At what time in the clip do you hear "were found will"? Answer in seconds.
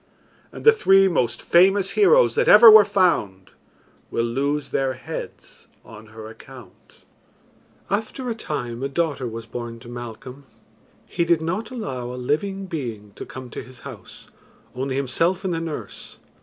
2.71-4.25